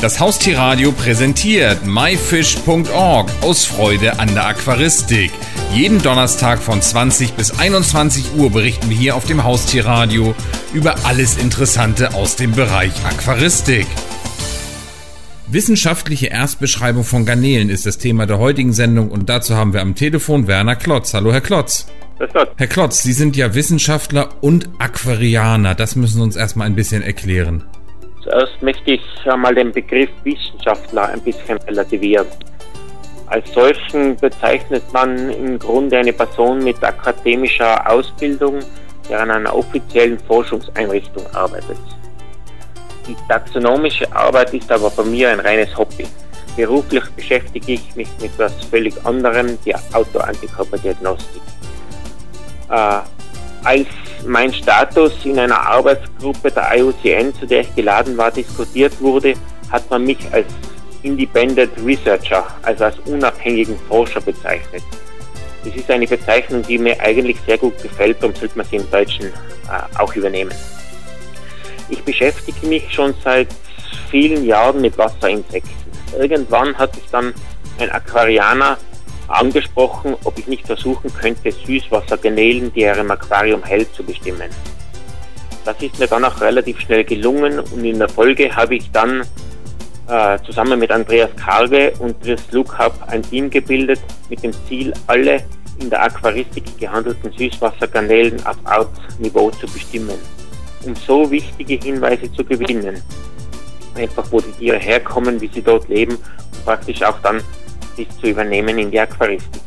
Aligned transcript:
Das 0.00 0.20
Haustierradio 0.20 0.92
präsentiert 0.92 1.84
myfish.org 1.84 3.30
aus 3.40 3.64
Freude 3.64 4.20
an 4.20 4.32
der 4.32 4.46
Aquaristik. 4.46 5.32
Jeden 5.74 6.00
Donnerstag 6.00 6.62
von 6.62 6.80
20 6.80 7.32
bis 7.32 7.58
21 7.58 8.36
Uhr 8.36 8.52
berichten 8.52 8.90
wir 8.90 8.96
hier 8.96 9.16
auf 9.16 9.24
dem 9.24 9.42
Haustierradio 9.42 10.36
über 10.72 10.94
alles 11.04 11.36
Interessante 11.36 12.14
aus 12.14 12.36
dem 12.36 12.52
Bereich 12.52 12.92
Aquaristik. 13.04 13.88
Wissenschaftliche 15.48 16.28
Erstbeschreibung 16.28 17.02
von 17.02 17.26
Garnelen 17.26 17.68
ist 17.68 17.84
das 17.84 17.98
Thema 17.98 18.26
der 18.26 18.38
heutigen 18.38 18.72
Sendung 18.72 19.10
und 19.10 19.28
dazu 19.28 19.56
haben 19.56 19.72
wir 19.72 19.80
am 19.80 19.96
Telefon 19.96 20.46
Werner 20.46 20.76
Klotz. 20.76 21.12
Hallo 21.12 21.32
Herr 21.32 21.40
Klotz. 21.40 21.88
Herr 22.56 22.66
Klotz, 22.68 23.02
Sie 23.02 23.12
sind 23.12 23.36
ja 23.36 23.52
Wissenschaftler 23.52 24.28
und 24.42 24.68
Aquarianer. 24.78 25.74
Das 25.74 25.96
müssen 25.96 26.18
Sie 26.18 26.22
uns 26.22 26.36
erstmal 26.36 26.68
ein 26.68 26.76
bisschen 26.76 27.02
erklären. 27.02 27.64
Zuerst 28.28 28.62
möchte 28.62 28.90
ich 28.90 29.02
einmal 29.24 29.54
den 29.54 29.72
Begriff 29.72 30.10
Wissenschaftler 30.22 31.08
ein 31.08 31.20
bisschen 31.22 31.56
relativieren. 31.62 32.26
Als 33.26 33.50
solchen 33.54 34.16
bezeichnet 34.16 34.82
man 34.92 35.30
im 35.30 35.58
Grunde 35.58 35.96
eine 35.96 36.12
Person 36.12 36.62
mit 36.62 36.82
akademischer 36.84 37.90
Ausbildung, 37.90 38.58
der 39.08 39.20
an 39.20 39.30
einer 39.30 39.54
offiziellen 39.54 40.18
Forschungseinrichtung 40.18 41.26
arbeitet. 41.34 41.78
Die 43.06 43.16
taxonomische 43.28 44.10
Arbeit 44.14 44.52
ist 44.52 44.70
aber 44.70 44.90
bei 44.90 45.04
mir 45.04 45.30
ein 45.30 45.40
reines 45.40 45.74
Hobby. 45.74 46.06
Beruflich 46.54 47.04
beschäftige 47.16 47.72
ich 47.72 47.96
mich 47.96 48.08
mit 48.20 48.30
etwas 48.30 48.52
völlig 48.64 48.94
anderem, 49.06 49.56
der 49.64 49.80
Autoantikörperdiagnostik. 49.94 51.40
Äh, 52.68 53.00
als 53.64 53.86
mein 54.26 54.52
Status 54.52 55.12
in 55.24 55.38
einer 55.38 55.60
Arbeitsgruppe 55.60 56.50
der 56.50 56.76
IUCN, 56.76 57.34
zu 57.34 57.46
der 57.46 57.60
ich 57.60 57.74
geladen 57.74 58.16
war, 58.16 58.30
diskutiert 58.30 59.00
wurde, 59.00 59.34
hat 59.70 59.88
man 59.90 60.04
mich 60.04 60.18
als 60.32 60.46
Independent 61.02 61.72
Researcher, 61.84 62.46
also 62.62 62.84
als 62.84 62.98
unabhängigen 63.06 63.78
Forscher 63.88 64.20
bezeichnet. 64.20 64.82
Das 65.64 65.74
ist 65.74 65.90
eine 65.90 66.06
Bezeichnung, 66.06 66.62
die 66.62 66.78
mir 66.78 66.98
eigentlich 67.00 67.36
sehr 67.46 67.58
gut 67.58 67.80
gefällt, 67.82 68.22
darum 68.22 68.34
sollte 68.34 68.56
man 68.56 68.66
sie 68.66 68.76
im 68.76 68.90
Deutschen 68.90 69.26
äh, 69.26 69.98
auch 69.98 70.14
übernehmen. 70.14 70.52
Ich 71.88 72.02
beschäftige 72.02 72.66
mich 72.66 72.92
schon 72.92 73.14
seit 73.24 73.48
vielen 74.10 74.44
Jahren 74.44 74.80
mit 74.80 74.96
Wasserinsekten. 74.98 75.72
Irgendwann 76.18 76.76
hat 76.76 76.94
sich 76.94 77.04
dann 77.10 77.34
ein 77.78 77.90
Aquarianer 77.90 78.78
angesprochen, 79.28 80.16
ob 80.24 80.38
ich 80.38 80.46
nicht 80.46 80.66
versuchen 80.66 81.12
könnte, 81.12 81.52
Süßwassergarnelen, 81.52 82.72
die 82.72 82.82
er 82.82 82.96
im 82.98 83.10
Aquarium 83.10 83.62
hält, 83.62 83.94
zu 83.94 84.02
bestimmen. 84.02 84.50
Das 85.64 85.80
ist 85.82 85.98
mir 85.98 86.06
dann 86.06 86.24
auch 86.24 86.40
relativ 86.40 86.80
schnell 86.80 87.04
gelungen 87.04 87.58
und 87.58 87.84
in 87.84 87.98
der 87.98 88.08
Folge 88.08 88.54
habe 88.54 88.76
ich 88.76 88.90
dann 88.90 89.22
äh, 90.08 90.38
zusammen 90.46 90.78
mit 90.78 90.90
Andreas 90.90 91.30
Karge 91.36 91.92
und 91.98 92.20
Chris 92.22 92.40
Lukab 92.50 92.94
ein 93.08 93.22
Team 93.22 93.50
gebildet 93.50 94.00
mit 94.30 94.42
dem 94.42 94.52
Ziel, 94.66 94.92
alle 95.06 95.44
in 95.80 95.90
der 95.90 96.02
Aquaristik 96.02 96.64
gehandelten 96.78 97.30
Süßwassergarnelen 97.32 98.44
auf 98.46 98.56
Artniveau 98.64 99.50
zu 99.50 99.66
bestimmen, 99.66 100.18
um 100.84 100.96
so 100.96 101.30
wichtige 101.30 101.74
Hinweise 101.74 102.32
zu 102.32 102.44
gewinnen. 102.44 103.02
Einfach 103.94 104.26
wo 104.30 104.40
die 104.40 104.52
Tiere 104.52 104.78
herkommen, 104.78 105.40
wie 105.40 105.48
sie 105.48 105.62
dort 105.62 105.88
leben 105.88 106.14
und 106.14 106.64
praktisch 106.64 107.02
auch 107.02 107.18
dann 107.22 107.42
dies 107.98 108.08
zu 108.20 108.28
übernehmen 108.28 108.78
in 108.78 108.90
die 108.90 109.00
Aquaristik. 109.00 109.62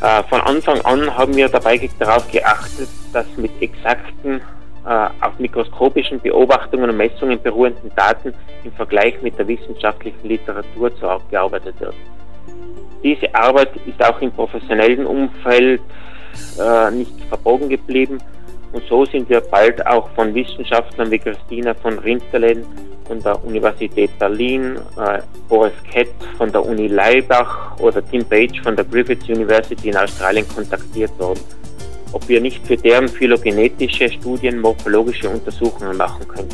Äh, 0.00 0.22
von 0.24 0.40
Anfang 0.40 0.80
an 0.82 1.16
haben 1.16 1.36
wir 1.36 1.48
dabei 1.48 1.88
darauf 1.98 2.30
geachtet, 2.30 2.88
dass 3.12 3.26
mit 3.36 3.52
exakten, 3.60 4.40
äh, 4.86 5.08
auf 5.20 5.38
mikroskopischen 5.38 6.20
Beobachtungen 6.20 6.88
und 6.90 6.96
Messungen 6.96 7.40
beruhenden 7.40 7.92
Daten 7.94 8.32
im 8.64 8.72
Vergleich 8.72 9.20
mit 9.22 9.38
der 9.38 9.46
wissenschaftlichen 9.46 10.26
Literatur 10.26 10.90
gearbeitet 11.30 11.78
wird. 11.80 11.94
Diese 13.02 13.34
Arbeit 13.34 13.70
ist 13.86 14.02
auch 14.04 14.20
im 14.20 14.32
professionellen 14.32 15.06
Umfeld 15.06 15.80
äh, 16.58 16.90
nicht 16.90 17.12
verbogen 17.28 17.68
geblieben 17.68 18.18
und 18.72 18.82
so 18.88 19.04
sind 19.04 19.28
wir 19.28 19.40
bald 19.40 19.84
auch 19.86 20.08
von 20.10 20.34
Wissenschaftlern 20.34 21.10
wie 21.10 21.18
Christina 21.18 21.74
von 21.74 21.98
Rinterlen 21.98 22.64
von 23.06 23.20
der 23.20 23.44
Universität 23.44 24.16
Berlin, 24.20 24.76
äh, 24.96 25.20
Boris 25.48 25.72
Kett 25.90 26.10
von 26.38 26.52
der 26.52 26.64
Uni 26.64 26.86
Leibach 26.86 27.76
oder 27.80 28.04
Tim 28.08 28.24
Page 28.24 28.60
von 28.62 28.76
der 28.76 28.84
Griffith 28.84 29.28
University 29.28 29.88
in 29.88 29.96
Australien 29.96 30.46
kontaktiert 30.46 31.10
worden, 31.18 31.40
ob 32.12 32.28
wir 32.28 32.40
nicht 32.40 32.64
für 32.64 32.76
deren 32.76 33.08
phylogenetische 33.08 34.08
Studien 34.12 34.60
morphologische 34.60 35.28
Untersuchungen 35.28 35.96
machen 35.96 36.26
können. 36.28 36.48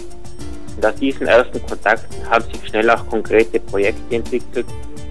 Und 0.77 0.87
aus 0.87 0.95
diesen 0.95 1.27
ersten 1.27 1.61
Kontakten 1.67 2.31
haben 2.31 2.45
sich 2.47 2.69
schnell 2.69 2.89
auch 2.89 3.07
konkrete 3.07 3.61
Projekte 3.61 4.15
entwickelt, 4.15 4.67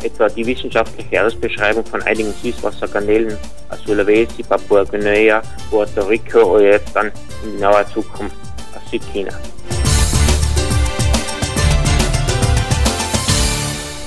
etwa 0.06 0.30
die 0.30 0.46
wissenschaftliche 0.46 1.16
Erstbeschreibung 1.16 1.86
von 1.86 2.02
einigen 2.04 2.32
Süßwassergarnelen 2.42 3.38
aus 3.70 3.80
Sulawesi, 3.86 4.44
Papua-Guinea, 4.44 5.42
Puerto 5.70 6.02
Rico 6.04 6.56
oder 6.56 6.72
jetzt 6.72 6.96
dann 6.96 7.12
in 7.44 7.60
naher 7.60 7.86
Zukunft 7.88 8.36
aus 8.76 8.92
Südchina. 8.92 9.32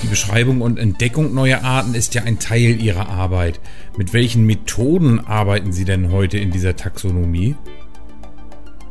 Die 0.02 0.06
Beschreibung 0.06 0.62
und 0.62 0.78
Entdeckung 0.78 1.34
neuer 1.34 1.62
Arten 1.64 1.94
ist 1.94 2.14
ja 2.14 2.22
ein 2.22 2.38
Teil 2.38 2.80
Ihrer 2.80 3.08
Arbeit. 3.08 3.60
Mit 3.96 4.14
welchen 4.14 4.46
Methoden 4.46 5.20
arbeiten 5.26 5.72
Sie 5.72 5.84
denn 5.84 6.12
heute 6.12 6.38
in 6.38 6.50
dieser 6.50 6.76
Taxonomie? 6.76 7.56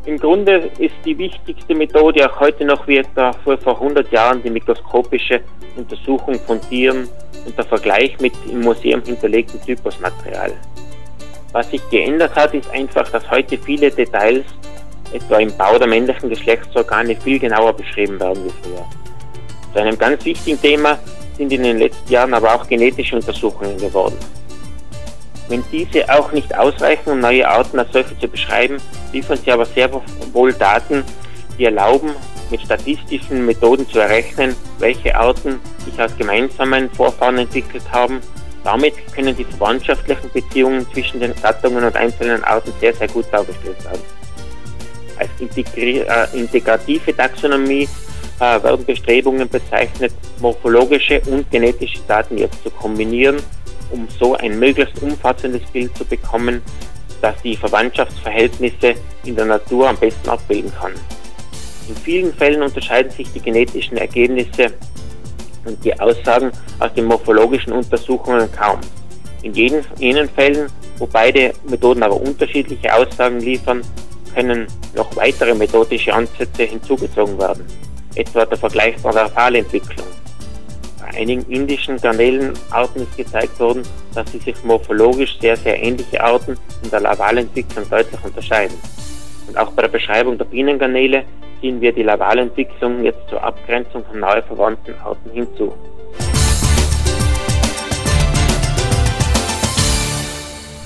Im 0.07 0.18
Grunde 0.18 0.72
ist 0.79 0.95
die 1.03 1.18
wichtigste 1.18 1.75
Methode 1.75 2.31
auch 2.31 2.40
heute 2.40 2.63
noch 2.63 2.88
wie 2.88 2.95
etwa 2.95 3.34
vor 3.44 3.73
100 3.73 4.09
Jahren 4.09 4.41
die 4.41 4.50
mikroskopische 4.50 5.41
Untersuchung 5.75 6.40
von 6.40 6.62
Tieren 6.62 7.09
und 7.45 7.57
der 7.57 7.66
Vergleich 7.66 8.18
mit 8.22 8.31
im 8.50 8.62
Museum 8.62 9.03
hinterlegtem 9.03 9.62
Typusmaterial. 9.62 10.53
Was 11.51 11.69
sich 11.72 11.81
geändert 11.90 12.34
hat, 12.38 12.53
ist 12.53 12.69
einfach, 12.69 13.09
dass 13.09 13.29
heute 13.29 13.57
viele 13.57 13.91
Details, 13.91 14.45
etwa 15.12 15.40
im 15.40 15.51
Bau 15.57 15.78
der 15.78 15.88
männlichen 15.88 16.29
Geschlechtsorgane, 16.29 17.13
viel 17.18 17.39
genauer 17.39 17.74
beschrieben 17.74 18.18
werden 18.18 18.45
wie 18.45 18.63
früher. 18.63 18.85
Zu 19.74 19.81
einem 19.81 19.97
ganz 19.97 20.24
wichtigen 20.24 20.62
Thema 20.62 20.97
sind 21.35 21.51
in 21.51 21.63
den 21.63 21.79
letzten 21.79 22.09
Jahren 22.09 22.34
aber 22.34 22.56
auch 22.56 22.66
genetische 22.66 23.18
Untersuchungen 23.18 23.78
geworden. 23.78 24.18
Wenn 25.50 25.63
diese 25.72 26.08
auch 26.13 26.31
nicht 26.31 26.53
ausreichen, 26.56 27.12
um 27.12 27.19
neue 27.19 27.47
Arten 27.47 27.80
als 27.80 27.91
solche 27.94 28.18
zu 28.19 28.28
beschreiben, 28.28 28.78
liefern 29.13 29.38
sie 29.44 29.52
aber 29.52 29.66
sehr 29.66 29.90
wohl 30.34 30.53
Daten, 30.53 31.03
die 31.58 31.66
erlauben, 31.66 32.12
mit 32.50 32.62
statistischen 32.62 33.46
Methoden 33.46 33.88
zu 33.90 34.00
errechnen, 34.00 34.56
welche 34.80 35.16
Arten 35.16 35.59
sich 35.86 36.00
aus 36.02 36.16
gemeinsamen 36.18 36.90
Vorfahren 36.91 37.38
entwickelt 37.38 37.84
haben. 37.91 38.19
Damit 38.63 38.94
können 39.13 39.36
die 39.36 39.46
verwandtschaftlichen 39.46 40.30
Beziehungen 40.31 40.86
zwischen 40.94 41.19
den 41.19 41.34
Gattungen 41.41 41.84
und 41.84 41.96
einzelnen 41.96 42.44
Arten 42.44 42.74
sehr, 42.81 42.94
sehr 42.94 43.07
gut 43.07 43.25
dargestellt 43.31 43.84
werden. 43.86 44.02
Als 45.18 45.30
äh, 45.75 46.38
integrative 46.38 47.16
Taxonomie 47.16 47.88
äh, 48.40 48.63
werden 48.63 48.86
Bestrebungen 48.86 49.47
bezeichnet, 49.47 50.13
morphologische 50.40 51.22
und 51.28 51.50
genetische 51.50 52.00
Daten 52.07 52.38
jetzt 52.38 52.62
zu 52.62 52.69
kombinieren, 52.69 53.38
um 53.92 54.08
so 54.20 54.36
ein 54.36 54.59
möglichst 54.59 55.02
umfassendes 55.02 55.62
Bild 55.72 55.96
zu 55.98 56.06
bekommen, 56.06 56.62
das 57.22 57.36
die 57.42 57.56
Verwandtschaftsverhältnisse 57.56 58.96
in 59.25 59.36
der 59.36 59.46
Natur 59.46 59.90
am 59.90 59.98
besten 59.98 60.30
abbilden 60.30 60.72
kann. 60.80 60.94
In 61.88 61.96
vielen 61.96 62.34
Fällen 62.34 62.62
unterscheiden 62.62 63.12
sich 63.12 63.31
die 63.31 63.40
genetischen 63.40 63.98
Ergebnisse 63.98 64.74
und 65.66 65.84
die 65.84 65.98
Aussagen 66.00 66.52
aus 66.80 66.94
den 66.94 67.06
morphologischen 67.06 67.74
Untersuchungen 67.74 68.52
kaum. 68.52 68.80
In 69.42 69.53
jenen, 69.53 70.30
Fällen, 70.30 70.69
wo 70.98 71.08
beide 71.08 71.54
Methoden 71.69 72.04
aber 72.04 72.19
unterschiedliche 72.19 72.94
Aussagen 72.94 73.40
liefern, 73.40 73.81
können 74.34 74.68
noch 74.96 75.16
weitere 75.16 75.54
methodische 75.54 76.14
Ansätze 76.14 76.64
hinzugezogen 76.64 77.38
werden 77.40 77.66
etwa 78.18 78.46
der 78.46 78.57
Vergleich 78.57 78.95
der 79.01 79.13
Larvalentwicklung. 79.13 80.07
Einigen 81.18 81.46
indischen 81.50 81.98
Garnelenarten 81.98 83.02
ist 83.02 83.18
gezeigt 83.18 83.60
worden, 83.60 83.81
dass 84.14 84.31
sie 84.31 84.38
sich 84.38 84.64
morphologisch 84.64 85.40
sehr, 85.40 85.58
sehr 85.58 85.81
ähnliche 85.81 86.24
Arten 86.24 86.58
in 86.84 86.92
der 86.92 87.00
Larvalentwicklung 87.00 87.90
deutlich 87.90 88.24
unterscheiden. 88.24 88.78
Und 89.48 89.58
auch 89.58 89.72
bei 89.72 89.81
der 89.81 89.90
Beschreibung 89.90 90.38
der 90.38 90.46
Bienengarnele 90.46 91.24
ziehen 91.60 91.81
wir 91.81 91.92
die 91.92 92.04
Larvalentwicklung 92.04 93.04
jetzt 93.04 93.28
zur 93.30 93.44
Abgrenzung 93.44 94.06
von 94.06 94.19
nahe 94.19 94.44
verwandten 94.44 94.94
Arten 95.04 95.31
hinzu. 95.31 95.74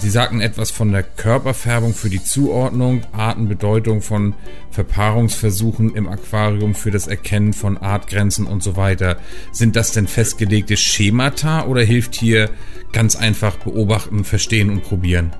Sie 0.01 0.09
sagten 0.09 0.41
etwas 0.41 0.71
von 0.71 0.91
der 0.91 1.03
Körperfärbung 1.03 1.93
für 1.93 2.09
die 2.09 2.23
Zuordnung, 2.23 3.03
Artenbedeutung 3.11 4.01
von 4.01 4.33
Verpaarungsversuchen 4.71 5.93
im 5.93 6.09
Aquarium 6.09 6.73
für 6.73 6.89
das 6.89 7.05
Erkennen 7.05 7.53
von 7.53 7.77
Artgrenzen 7.77 8.47
und 8.47 8.63
so 8.63 8.75
weiter. 8.75 9.17
Sind 9.51 9.75
das 9.75 9.91
denn 9.91 10.07
festgelegte 10.07 10.75
Schemata 10.75 11.67
oder 11.67 11.81
hilft 11.83 12.15
hier 12.15 12.49
ganz 12.91 13.15
einfach 13.15 13.57
beobachten, 13.57 14.23
verstehen 14.23 14.71
und 14.71 14.81
probieren? 14.81 15.33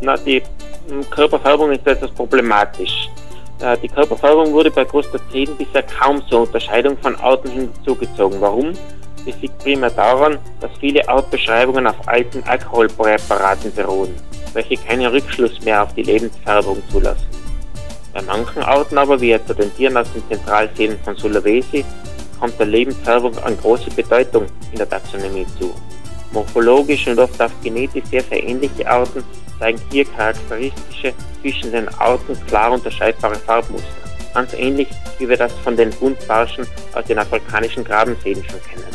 Na, 0.00 0.16
die 0.16 0.42
hm, 0.88 1.08
Körperfärbung 1.08 1.70
ist 1.70 1.86
etwas 1.86 2.10
problematisch. 2.10 3.08
Äh, 3.60 3.78
die 3.78 3.88
Körperfärbung 3.88 4.52
wurde 4.52 4.72
bei 4.72 4.84
Crustaceden 4.84 5.56
bisher 5.56 5.84
kaum 5.84 6.20
zur 6.26 6.40
Unterscheidung 6.40 6.98
von 6.98 7.14
Arten 7.20 7.48
hinzugezogen. 7.48 8.40
Warum? 8.40 8.72
Das 9.26 9.36
liegt 9.40 9.58
primär 9.58 9.90
daran, 9.90 10.38
dass 10.60 10.70
viele 10.80 11.06
Artbeschreibungen 11.08 11.86
auf 11.86 12.08
alten 12.08 12.42
Alkoholpräparaten 12.44 13.74
beruhen, 13.74 14.14
welche 14.54 14.76
keinen 14.76 15.06
Rückschluss 15.06 15.60
mehr 15.62 15.82
auf 15.82 15.94
die 15.94 16.02
Lebensfärbung 16.02 16.82
zulassen. 16.90 17.26
Bei 18.12 18.22
manchen 18.22 18.62
Arten 18.62 18.98
aber, 18.98 19.20
wie 19.20 19.32
etwa 19.32 19.54
den 19.54 19.74
Tieren 19.76 19.96
aus 19.96 20.12
den 20.12 20.26
Zentralseen 20.28 20.98
von 21.04 21.16
Sulawesi, 21.16 21.84
kommt 22.40 22.58
der 22.58 22.66
Lebensfärbung 22.66 23.36
an 23.38 23.56
große 23.58 23.90
Bedeutung 23.90 24.46
in 24.72 24.78
der 24.78 24.88
Taxonomie 24.88 25.46
zu. 25.58 25.74
Morphologisch 26.32 27.06
und 27.06 27.18
oft 27.18 27.40
auch 27.40 27.50
genetisch 27.62 28.04
sehr, 28.10 28.22
sehr 28.22 28.42
ähnliche 28.42 28.88
Arten 28.88 29.22
zeigen 29.58 29.80
hier 29.90 30.04
charakteristische 30.06 31.12
zwischen 31.40 31.70
den 31.72 31.88
Arten 31.98 32.36
klar 32.46 32.72
unterscheidbare 32.72 33.36
Farbmuster. 33.36 33.99
Ganz 34.34 34.54
ähnlich 34.54 34.88
wie 35.18 35.28
wir 35.28 35.36
das 35.36 35.52
von 35.64 35.76
den 35.76 35.90
Buntbarschen 35.90 36.66
aus 36.94 37.04
den 37.04 37.18
afrikanischen 37.18 37.84
Grabenseen 37.84 38.36
schon 38.44 38.62
kennen. 38.62 38.86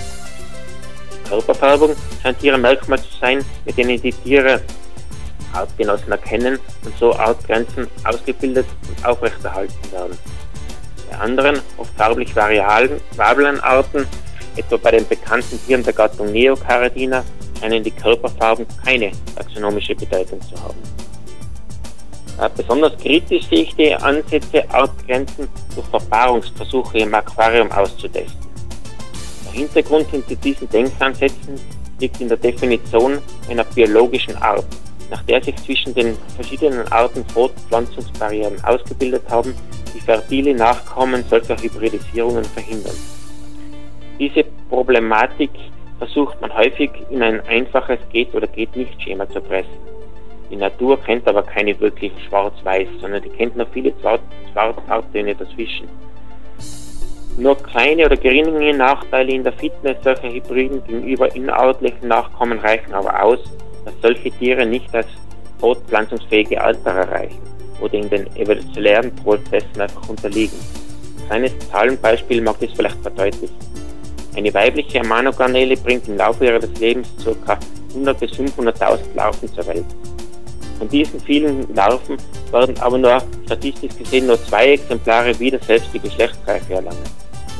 Körperfärbung 1.27 1.95
scheint 2.21 2.39
hier 2.39 2.53
ein 2.53 2.61
Merkmal 2.61 2.99
zu 2.99 3.17
sein, 3.19 3.43
mit 3.65 3.77
denen 3.77 4.01
die 4.01 4.11
Tiere 4.11 4.61
Artgenossen 5.53 6.11
erkennen 6.11 6.59
und 6.83 6.97
so 6.97 7.13
Artgrenzen 7.13 7.87
ausgebildet 8.03 8.65
und 8.87 9.05
aufrechterhalten 9.05 9.91
werden. 9.91 10.17
Bei 11.09 11.17
anderen, 11.17 11.59
oft 11.77 11.93
farblich 11.95 12.35
variablen 12.35 13.59
Arten, 13.61 14.07
etwa 14.55 14.77
bei 14.77 14.91
den 14.91 15.07
bekannten 15.07 15.59
Tieren 15.65 15.83
der 15.83 15.93
Gattung 15.93 16.31
Neocaridina, 16.31 17.23
scheinen 17.59 17.83
die 17.83 17.91
Körperfarben 17.91 18.65
keine 18.83 19.11
taxonomische 19.35 19.95
Bedeutung 19.95 20.41
zu 20.41 20.61
haben. 20.61 20.77
Äh, 22.39 22.49
besonders 22.55 22.97
kritisch 22.97 23.45
sehe 23.47 23.63
ich 23.63 23.75
die 23.75 23.93
Ansätze, 23.95 24.69
Artgrenzen 24.69 25.47
durch 25.73 25.87
Verpaarungsversuche 25.87 26.99
im 26.99 27.13
Aquarium 27.13 27.71
auszutesten. 27.71 28.45
Der 29.45 29.51
Hintergrund 29.53 30.09
hinter 30.09 30.35
diesen 30.35 30.69
Denkansätzen 30.69 31.59
liegt 31.99 32.19
in 32.19 32.27
der 32.27 32.37
Definition 32.37 33.19
einer 33.49 33.63
biologischen 33.63 34.35
Art, 34.37 34.65
nach 35.09 35.23
der 35.23 35.41
sich 35.41 35.55
zwischen 35.57 35.93
den 35.93 36.17
verschiedenen 36.35 36.85
Arten 36.91 37.23
Fortpflanzungsbarrieren 37.25 38.61
ausgebildet 38.65 39.23
haben, 39.29 39.55
die 39.93 40.01
fertile 40.01 40.53
Nachkommen 40.53 41.23
solcher 41.29 41.55
Hybridisierungen 41.55 42.43
verhindern. 42.43 42.95
Diese 44.19 44.43
Problematik 44.69 45.51
versucht 45.99 46.39
man 46.41 46.53
häufig 46.53 46.91
in 47.09 47.21
ein 47.21 47.39
einfaches 47.47 47.99
Geht- 48.11 48.33
oder 48.33 48.47
Geht-nicht-Schema 48.47 49.29
zu 49.29 49.39
pressen. 49.39 49.71
Die 50.49 50.55
Natur 50.55 51.01
kennt 51.01 51.27
aber 51.27 51.43
keine 51.43 51.79
wirklichen 51.79 52.19
Schwarz-Weiß, 52.21 52.87
sondern 53.01 53.21
die 53.23 53.29
kennt 53.29 53.55
noch 53.55 53.67
viele 53.71 53.93
Schwarzfarbtöne 54.53 55.35
dazwischen. 55.35 55.87
Nur 57.37 57.57
kleine 57.57 58.05
oder 58.05 58.15
geringe 58.15 58.73
Nachteile 58.73 59.33
in 59.33 59.43
der 59.43 59.53
Fitness 59.53 59.97
solcher 60.03 60.31
Hybriden 60.31 60.83
gegenüber 60.85 61.35
inartlichen 61.35 62.07
Nachkommen 62.07 62.59
reichen 62.59 62.93
aber 62.93 63.21
aus, 63.21 63.39
dass 63.83 63.93
solche 64.01 64.31
Tiere 64.31 64.65
nicht 64.65 64.93
das 64.93 65.05
fortpflanzungsfähige 65.59 66.61
Alter 66.61 66.91
erreichen 66.91 67.41
oder 67.81 67.95
in 67.95 68.09
den 68.09 68.27
evolutionären 68.37 69.13
Prozessen 69.17 69.81
einfach 69.81 70.07
unterliegen. 70.07 70.57
Ein 71.23 71.27
kleines 71.27 71.69
Zahlenbeispiel 71.69 72.41
mag 72.41 72.57
das 72.61 72.71
vielleicht 72.71 73.01
verdeutlichen. 73.01 73.55
Eine 74.35 74.53
weibliche 74.53 75.01
Amano-Garnele 75.01 75.75
bringt 75.77 76.07
im 76.07 76.17
Laufe 76.17 76.45
ihres 76.45 76.79
Lebens 76.79 77.09
ca. 77.45 77.57
100 77.89 78.19
bis 78.19 78.31
500.000 78.31 78.99
Larven 79.15 79.53
zur 79.53 79.67
Welt. 79.67 79.85
Von 80.77 80.89
diesen 80.89 81.19
vielen 81.21 81.73
Larven 81.73 82.17
werden 82.51 82.77
aber 82.79 82.97
nur 82.97 83.21
statistisch 83.45 83.97
gesehen 83.97 84.27
nur 84.27 84.41
zwei 84.43 84.73
Exemplare 84.73 85.37
wieder 85.39 85.59
selbst 85.59 85.89
die 85.93 85.99
Geschlechtsreife 85.99 86.73
erlangen. 86.73 87.03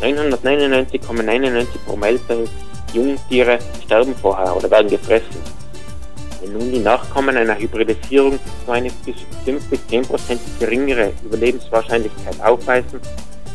999,99 0.01 1.65
Promille 1.85 2.19
der 2.27 2.37
Jungtiere 2.93 3.59
sterben 3.83 4.13
vorher 4.15 4.55
oder 4.55 4.69
werden 4.69 4.89
gefressen. 4.89 5.41
Wenn 6.41 6.53
nun 6.53 6.71
die 6.71 6.79
Nachkommen 6.79 7.35
einer 7.37 7.57
Hybridisierung 7.57 8.37
nur 8.65 8.75
eine 8.75 8.89
bis 9.05 9.15
5 9.45 9.69
bis 9.69 9.87
10 9.87 10.01
Prozent 10.03 10.41
geringere 10.59 11.11
Überlebenswahrscheinlichkeit 11.23 12.41
aufweisen, 12.43 12.99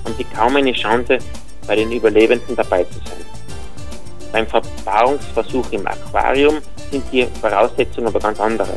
haben 0.05 0.15
sie 0.17 0.25
kaum 0.25 0.57
eine 0.57 0.73
Chance, 0.73 1.19
bei 1.67 1.77
den 1.77 1.93
Überlebenden 1.93 2.57
dabei 2.57 2.85
zu 2.85 2.95
sein. 2.95 3.25
Beim 4.33 4.47
Verpaarungsversuch 4.47 5.71
im 5.73 5.87
Aquarium 5.87 6.57
sind 6.91 7.05
die 7.13 7.27
Voraussetzungen 7.41 8.09
aber 8.09 8.19
ganz 8.19 8.41
andere. 8.41 8.75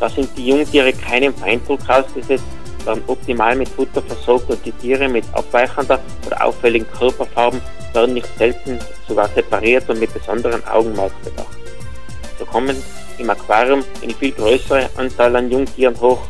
Da 0.00 0.08
sind 0.08 0.30
die 0.36 0.46
Jungtiere 0.46 0.92
keinem 0.94 1.34
Feinddruck 1.34 1.80
ausgesetzt, 1.88 2.44
werden 2.86 3.02
optimal 3.06 3.54
mit 3.54 3.68
Futter 3.68 4.00
versorgt 4.00 4.50
und 4.50 4.64
die 4.64 4.72
Tiere 4.72 5.08
mit 5.08 5.24
abweichender 5.34 6.00
oder 6.26 6.44
auffälligen 6.44 6.90
Körperfarben 6.90 7.60
werden 7.92 8.14
nicht 8.14 8.28
selten 8.38 8.78
sogar 9.06 9.28
separiert 9.28 9.88
und 9.90 10.00
mit 10.00 10.12
besonderen 10.14 10.66
Augenmerk 10.66 11.12
bedacht. 11.22 11.58
So 12.38 12.46
kommen 12.46 12.82
im 13.18 13.28
Aquarium 13.28 13.84
eine 14.02 14.14
viel 14.14 14.32
größere 14.32 14.88
Anzahl 14.96 15.36
an 15.36 15.50
Jungtieren 15.50 16.00
hoch. 16.00 16.20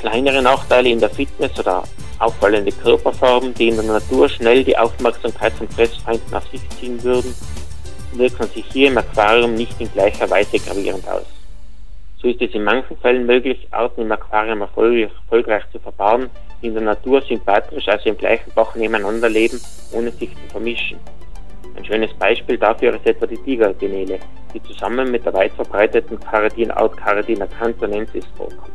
Kleinere 0.00 0.42
Nachteile 0.42 0.90
in 0.90 1.00
der 1.00 1.10
Fitness 1.10 1.58
oder 1.58 1.82
auffallende 2.20 2.70
Körperfarben, 2.70 3.52
die 3.54 3.68
in 3.68 3.76
der 3.76 3.84
Natur 3.84 4.28
schnell 4.28 4.62
die 4.62 4.78
Aufmerksamkeit 4.78 5.52
von 5.54 5.68
Fressfeinden 5.68 6.32
auf 6.32 6.44
sich 6.50 6.60
ziehen 6.78 7.02
würden, 7.02 7.34
wirken 8.12 8.48
sich 8.54 8.64
hier 8.72 8.88
im 8.88 8.98
Aquarium 8.98 9.54
nicht 9.54 9.74
in 9.80 9.90
gleicher 9.92 10.30
Weise 10.30 10.58
gravierend 10.58 11.06
aus. 11.08 11.35
So 12.22 12.28
ist 12.28 12.40
es 12.40 12.54
in 12.54 12.64
manchen 12.64 12.96
Fällen 12.96 13.26
möglich, 13.26 13.68
Arten 13.72 14.00
im 14.00 14.10
Aquarium 14.12 14.62
erfolgreich 14.62 15.64
zu 15.70 15.78
verpaaren, 15.78 16.30
die 16.62 16.68
in 16.68 16.74
der 16.74 16.82
Natur 16.82 17.20
sympatrisch, 17.20 17.86
also 17.88 18.08
im 18.08 18.16
gleichen 18.16 18.50
Bach 18.54 18.74
nebeneinander 18.74 19.28
leben, 19.28 19.60
ohne 19.92 20.10
sich 20.12 20.30
zu 20.30 20.50
vermischen. 20.50 20.98
Ein 21.76 21.84
schönes 21.84 22.14
Beispiel 22.14 22.56
dafür 22.56 22.94
ist 22.94 23.04
etwa 23.04 23.26
die 23.26 23.36
Tigergenele, 23.36 24.18
die 24.54 24.62
zusammen 24.62 25.10
mit 25.10 25.26
der 25.26 25.34
weit 25.34 25.52
verbreiteten 25.52 26.18
Caradinart 26.18 26.96
Caradina 26.96 27.46
cantonensis 27.46 28.24
vorkommt. 28.34 28.72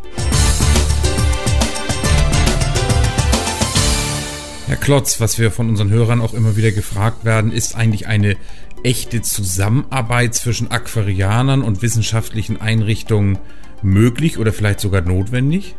Herr 4.68 4.78
Klotz, 4.78 5.20
was 5.20 5.40
wir 5.40 5.50
von 5.50 5.68
unseren 5.68 5.90
Hörern 5.90 6.22
auch 6.22 6.34
immer 6.34 6.56
wieder 6.56 6.72
gefragt 6.72 7.26
werden, 7.26 7.52
ist 7.52 7.76
eigentlich 7.76 8.08
eine 8.08 8.38
echte 8.83 9.22
Zusammenarbeit 9.22 10.33
zwischen 10.33 10.72
Aquarianern 10.72 11.62
und 11.62 11.81
wissenschaftlichen 11.81 12.60
Einrichtungen 12.62 13.39
möglich 13.81 14.38
oder 14.39 14.51
vielleicht 14.51 14.80
sogar 14.80 15.01
notwendig? 15.01 15.75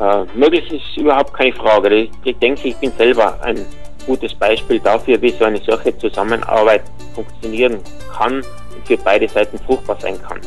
Äh, 0.00 0.24
möglich 0.34 0.70
ist 0.72 0.96
überhaupt 0.96 1.34
keine 1.34 1.52
Frage. 1.52 2.08
Ich, 2.24 2.36
denke, 2.38 2.68
ich 2.68 2.76
bin 2.76 2.92
selber 2.92 3.40
ein 3.42 3.58
gutes 4.06 4.34
Beispiel 4.34 4.80
dafür, 4.80 5.20
wie 5.20 5.30
so 5.30 5.44
eine 5.44 5.58
solche 5.58 5.96
Zusammenarbeit 5.98 6.82
funktionieren 7.14 7.78
kann 8.16 8.36
und 8.36 8.86
für 8.86 8.96
beide 8.96 9.28
Seiten 9.28 9.58
fruchtbar 9.58 9.98
sein 10.00 10.20
kann. 10.22 10.40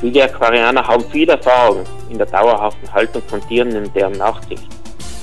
Viele 0.00 0.24
Aquarianer 0.24 0.84
haben 0.84 1.04
viel 1.10 1.28
Erfahrung 1.28 1.84
in 2.10 2.18
der 2.18 2.26
dauerhaften 2.26 2.92
Haltung 2.92 3.22
von 3.28 3.40
Tieren 3.48 3.70
in 3.70 3.92
deren 3.92 4.18
Nachsicht. 4.18 4.66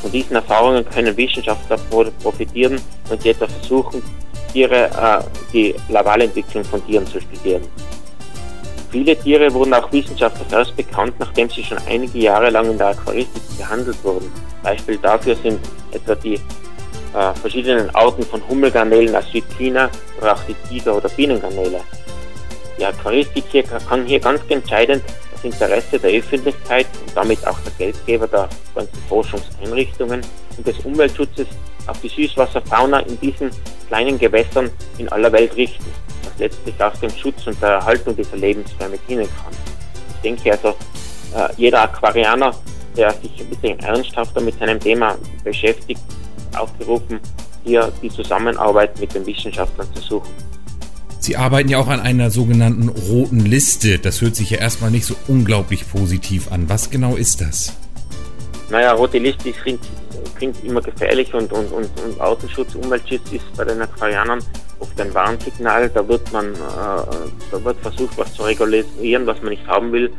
Von 0.02 0.12
diesen 0.12 0.38
Erfahrungen 0.38 0.86
können 0.90 1.16
Wissenschaftler 1.18 1.78
profitieren, 2.24 2.80
wenn 3.10 3.20
sie 3.20 3.30
etwa 3.30 3.48
versuchen, 3.48 4.02
Tiere, 4.52 4.86
äh, 4.86 5.24
die 5.54 5.76
Lavalentwicklung 5.90 6.64
von 6.64 6.86
Tieren 6.86 7.06
zu 7.08 7.20
studieren. 7.22 7.64
Viele 8.92 9.16
Tiere 9.16 9.54
wurden 9.54 9.74
auch 9.74 9.92
wissenschaftlerisch 9.92 10.52
erst 10.52 10.76
bekannt, 10.76 11.14
nachdem 11.20 11.50
sie 11.50 11.64
schon 11.64 11.78
einige 11.88 12.18
Jahre 12.18 12.50
lang 12.50 12.72
in 12.72 12.78
der 12.78 12.88
Aquaristik 12.88 13.42
behandelt 13.58 13.98
wurden. 14.04 14.32
Beispiel 14.64 14.98
dafür 14.98 15.36
sind 15.36 15.60
etwa 15.92 16.16
die 16.16 16.36
äh, 16.36 17.34
verschiedenen 17.40 17.90
Arten 17.96 18.24
von 18.24 18.42
Hummelgarnelen 18.48 19.16
aus 19.16 19.26
Südchina 19.32 19.90
oder 20.20 20.34
auch 20.34 20.44
die 20.44 20.56
Tiger- 20.68 20.98
oder 20.98 21.10
Bienengarnele. 21.10 21.82
Die 22.80 22.86
Aquaristik 22.86 23.44
hier 23.52 23.64
kann 23.64 24.06
hier 24.06 24.20
ganz 24.20 24.42
entscheidend 24.50 25.04
das 25.34 25.44
Interesse 25.44 26.00
der 26.00 26.20
Öffentlichkeit 26.20 26.88
und 27.06 27.16
damit 27.16 27.46
auch 27.46 27.60
der 27.60 27.74
Geldgeber 27.78 28.28
der 28.28 28.50
ganzen 28.74 28.98
Forschungseinrichtungen 29.08 30.22
und 30.58 30.68
des 30.68 30.80
Umweltschutzes 30.80 31.48
auf 31.90 32.00
die 32.02 32.10
Süßwasserfauna 32.10 33.00
in 33.00 33.20
diesen 33.20 33.52
kleinen 33.88 34.18
Gewässern 34.20 34.70
in 34.98 35.10
aller 35.10 35.32
Welt 35.32 35.56
richten, 35.56 35.86
was 36.24 36.38
letztlich 36.38 36.82
auch 36.82 36.96
dem 36.98 37.12
Schutz 37.12 37.48
und 37.48 37.62
der 37.62 37.70
Erhaltung 37.70 38.16
dieser 38.16 38.38
Lebensräume 38.38 38.98
dienen 39.08 39.28
kann. 39.28 39.54
Ich 40.16 40.22
denke 40.22 40.52
also, 40.52 40.70
äh, 41.36 41.54
jeder 41.58 41.82
Aquarianer, 41.84 42.54
der 42.96 43.12
sich 43.14 43.40
ein 43.40 43.50
bisschen 43.50 43.80
ernsthafter 43.80 44.42
mit 44.42 44.58
seinem 44.60 44.80
Thema 44.80 45.16
beschäftigt, 45.44 46.02
aufgerufen, 46.58 47.20
hier 47.64 47.92
die 48.02 48.10
Zusammenarbeit 48.10 49.00
mit 49.00 49.14
den 49.14 49.26
Wissenschaftlern 49.26 49.88
zu 49.94 50.02
suchen. 50.02 50.34
Sie 51.20 51.36
arbeiten 51.36 51.70
ja 51.70 51.78
auch 51.80 51.90
an 51.90 52.00
einer 52.00 52.32
sogenannten 52.32 52.90
roten 52.90 53.42
Liste. 53.42 54.00
Das 54.00 54.22
hört 54.22 54.36
sich 54.36 54.52
ja 54.52 54.58
erstmal 54.58 54.90
nicht 54.90 55.06
so 55.06 55.16
unglaublich 55.28 55.90
positiv 55.90 56.52
an. 56.52 56.70
Was 56.70 56.90
genau 56.90 57.16
ist 57.18 57.42
das? 57.42 57.74
Naja, 58.70 58.94
rote 58.94 59.18
Liste 59.18 59.52
klingt, 59.52 59.82
klingt 60.38 60.64
immer 60.64 60.82
gefährlich 60.82 61.34
und, 61.34 61.52
und, 61.52 61.72
und, 61.72 61.90
und 62.04 62.22
Außenschutz, 62.22 62.76
Umweltschutz 62.76 63.32
ist 63.32 63.58
bei 63.58 63.64
den 63.66 63.82
Aquarianern 63.82 64.40
oft 64.80 65.02
ein 65.02 65.14
Warnsignal. 65.14 65.90
Da 65.90 66.08
wird 66.08 66.32
man, 66.32 66.54
äh, 66.54 66.58
da 67.52 67.64
wird 67.64 67.80
versucht, 67.80 68.18
was 68.18 68.34
zu 68.34 68.44
regulieren, 68.44 69.26
was 69.26 69.42
man 69.42 69.50
nicht 69.50 69.68
haben 69.68 69.92
will. 69.92 70.12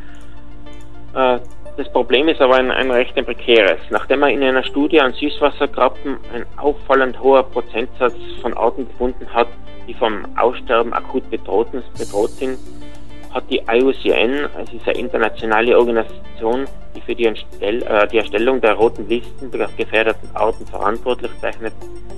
Äh, 1.15 1.39
Das 1.77 1.89
Problem 1.93 2.27
ist 2.27 2.41
aber 2.41 2.55
ein, 2.55 2.69
ein 2.69 2.91
recht 2.91 3.15
prekäres. 3.15 3.79
Nachdem 3.89 4.19
man 4.19 4.31
in 4.31 4.43
einer 4.43 4.63
Studie 4.63 4.99
an 4.99 5.13
Süßwasserkrabben 5.13 6.17
ein 6.33 6.45
auffallend 6.57 7.17
hoher 7.21 7.43
Prozentsatz 7.43 8.15
von 8.41 8.53
Arten 8.57 8.87
gefunden 8.87 9.25
hat, 9.33 9.47
die 9.87 9.93
vom 9.93 10.25
Aussterben 10.37 10.93
akut 10.93 11.29
bedroht, 11.31 11.67
bedroht 11.97 12.31
sind, 12.31 12.59
hat 13.33 13.43
die 13.49 13.61
IUCN, 13.67 14.49
also 14.55 14.71
diese 14.71 14.91
internationale 14.91 15.77
Organisation, 15.77 16.65
die 16.95 17.01
für 17.01 17.15
die, 17.15 17.25
Entstell 17.25 17.81
äh, 17.83 18.07
die 18.07 18.17
Erstellung 18.17 18.59
der 18.59 18.73
roten 18.73 19.07
Listen 19.07 19.49
der 19.51 19.69
gefährdeten 19.77 20.29
Arten 20.33 20.65
verantwortlich 20.65 21.31
zeichnet, 21.39 21.73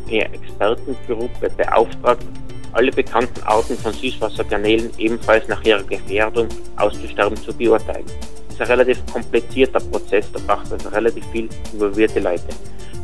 eine 0.07 0.33
Expertengruppe 0.33 1.49
beauftragt, 1.55 2.25
alle 2.73 2.91
bekannten 2.91 3.41
Arten 3.43 3.77
von 3.77 3.93
Süßwassergarnelen 3.93 4.91
ebenfalls 4.97 5.47
nach 5.47 5.63
ihrer 5.63 5.83
Gefährdung 5.83 6.47
auszusterben 6.77 7.37
zu 7.37 7.55
beurteilen. 7.55 8.05
Das 8.47 8.55
ist 8.55 8.61
ein 8.61 8.67
relativ 8.79 9.05
komplizierter 9.11 9.79
Prozess, 9.79 10.31
da 10.31 10.39
braucht 10.47 10.71
also 10.71 10.89
relativ 10.89 11.25
viel 11.27 11.49
involvierte 11.71 12.19
Leute. 12.19 12.43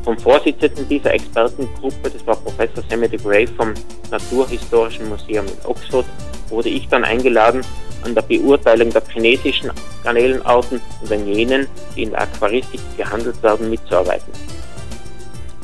Vom 0.04 0.18
Vorsitzenden 0.18 0.88
dieser 0.88 1.14
Expertengruppe, 1.14 2.10
das 2.10 2.26
war 2.26 2.36
Professor 2.38 2.84
Sammy 2.90 3.10
de 3.10 3.20
Grey 3.20 3.46
vom 3.46 3.74
Naturhistorischen 4.10 5.10
Museum 5.10 5.46
in 5.46 5.66
Oxford, 5.66 6.06
wurde 6.50 6.70
ich 6.70 6.88
dann 6.88 7.04
eingeladen, 7.04 7.62
an 8.04 8.16
der 8.16 8.22
Beurteilung 8.22 8.90
der 8.92 9.04
chinesischen 9.12 9.72
Garnelenarten 10.04 10.82
und 11.02 11.12
an 11.12 11.28
jenen, 11.28 11.68
die 11.96 12.04
in 12.04 12.12
der 12.12 12.22
Aquaristik 12.22 12.80
gehandelt 12.98 13.42
werden, 13.44 13.70
mitzuarbeiten. 13.70 14.32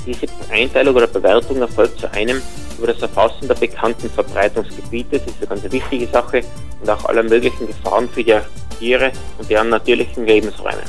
Diese 0.06 0.28
Einteilung 0.52 0.96
oder 0.96 1.08
Bewertung 1.08 1.58
erfolgt 1.62 2.00
zu 2.00 2.12
einem 2.12 2.42
über 2.78 2.88
das 2.88 3.02
Erfassen 3.02 3.48
der 3.48 3.56
bekannten 3.56 4.10
Verbreitungsgebiete, 4.10 5.20
das 5.20 5.28
ist 5.28 5.50
eine 5.50 5.62
ganz 5.62 5.72
wichtige 5.72 6.08
Sache, 6.08 6.42
und 6.82 6.90
auch 6.90 7.06
aller 7.06 7.24
möglichen 7.24 7.68
Gefahren 7.68 8.10
für 8.10 8.24
die 8.24 8.38
Tiere 8.78 9.12
und 9.40 9.50
deren 9.50 9.70
natürlichen 9.70 10.26
Lebensräume. 10.26 10.84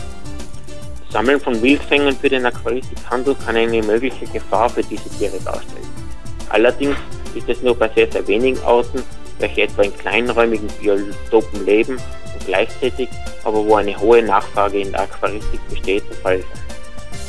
Sammeln 1.11 1.41
von 1.41 1.61
Wildfängen 1.63 2.17
für 2.17 2.29
den 2.29 2.47
Aquaristikhandel 2.47 3.35
kann 3.45 3.57
eine 3.57 3.83
mögliche 3.83 4.27
Gefahr 4.27 4.69
für 4.69 4.83
diese 4.83 5.09
Tiere 5.11 5.39
darstellen. 5.45 5.89
Allerdings 6.49 6.97
ist 7.35 7.49
es 7.49 7.63
nur 7.63 7.77
bei 7.77 7.89
sehr, 7.95 8.11
sehr 8.11 8.27
wenigen 8.27 8.59
Arten 8.65 9.03
welche 9.39 9.63
etwa 9.63 9.83
in 9.83 9.97
kleinräumigen 9.97 10.69
Biotopen 10.81 11.65
leben 11.65 11.97
und 11.97 12.47
gleichzeitig 12.47 13.09
aber 13.45 13.65
wo 13.65 13.77
eine 13.77 13.97
hohe 13.99 14.23
Nachfrage 14.23 14.81
in 14.81 14.93
der 14.93 15.03
Aquaristik 15.03 15.61
besteht, 15.69 16.05
der 16.09 16.17
Fall 16.17 16.41
sein. 16.41 16.61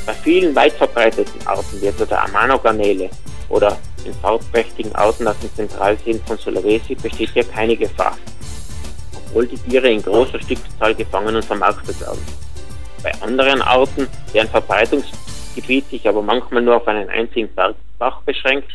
Bei 0.05 0.13
vielen 0.13 0.55
weit 0.55 0.73
verbreiteten 0.73 1.45
Arten, 1.45 1.81
wie 1.81 1.87
etwa 1.87 2.05
der 2.05 2.23
Amano-Garnele 2.23 3.09
oder 3.49 3.77
den 4.05 4.13
farbbrächtigen 4.15 4.95
Arten 4.95 5.27
aus 5.27 5.35
den 5.39 5.53
Zentralseen 5.53 6.21
von 6.25 6.37
Sulawesi, 6.37 6.95
besteht 6.95 7.29
hier 7.33 7.43
keine 7.43 7.75
Gefahr, 7.75 8.17
obwohl 9.13 9.47
die 9.47 9.57
Tiere 9.57 9.91
in 9.91 10.01
großer 10.01 10.39
Stückzahl 10.41 10.95
gefangen 10.95 11.35
und 11.35 11.45
vermarktet 11.45 11.99
werden. 11.99 12.25
Bei 13.03 13.11
anderen 13.21 13.61
Arten, 13.61 14.07
deren 14.33 14.47
Verbreitungsgebiet 14.47 15.89
sich 15.89 16.07
aber 16.07 16.21
manchmal 16.21 16.61
nur 16.61 16.77
auf 16.77 16.87
einen 16.87 17.09
einzigen 17.09 17.49
Bach 17.99 18.21
beschränkt, 18.21 18.71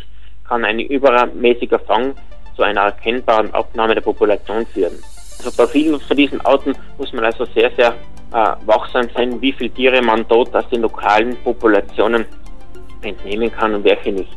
kann 0.48 0.64
ein 0.64 0.80
übermäßiger 0.80 1.78
Fang 1.80 2.14
zu 2.56 2.62
einer 2.62 2.82
erkennbaren 2.82 3.52
Abnahme 3.54 3.94
der 3.94 4.02
Population 4.02 4.66
führen. 4.66 4.98
Also 5.38 5.50
bei 5.56 5.66
vielen 5.66 6.00
von 6.00 6.16
diesen 6.16 6.40
Arten 6.42 6.74
muss 6.98 7.12
man 7.12 7.24
also 7.24 7.44
sehr, 7.46 7.70
sehr 7.72 7.94
äh, 8.32 8.66
wachsam 8.66 9.08
sein, 9.14 9.40
wie 9.40 9.52
viele 9.52 9.70
Tiere 9.70 10.02
man 10.02 10.26
dort 10.28 10.54
aus 10.54 10.68
den 10.68 10.82
lokalen 10.82 11.36
Populationen 11.42 12.26
entnehmen 13.02 13.50
kann 13.50 13.74
und 13.74 13.84
welche 13.84 14.12
nicht. 14.12 14.36